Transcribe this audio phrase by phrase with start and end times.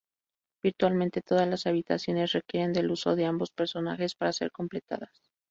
[0.63, 5.11] Virtualmente todas las habitaciones requieren del uso de ambos personajes para ser completadas.